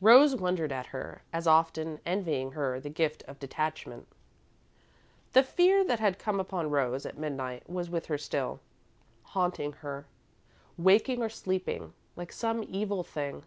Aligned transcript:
Rose 0.00 0.34
wondered 0.34 0.72
at 0.72 0.86
her, 0.86 1.22
as 1.32 1.46
often, 1.46 2.00
envying 2.04 2.50
her 2.50 2.80
the 2.80 2.90
gift 2.90 3.22
of 3.28 3.38
detachment. 3.38 4.08
The 5.34 5.44
fear 5.44 5.84
that 5.84 6.00
had 6.00 6.18
come 6.18 6.40
upon 6.40 6.68
Rose 6.72 7.06
at 7.06 7.16
midnight 7.16 7.70
was 7.70 7.88
with 7.88 8.06
her 8.06 8.18
still, 8.18 8.58
haunting 9.22 9.74
her, 9.74 10.08
waking 10.76 11.22
or 11.22 11.28
sleeping, 11.28 11.92
like 12.16 12.32
some 12.32 12.64
evil 12.66 13.04
thing. 13.04 13.44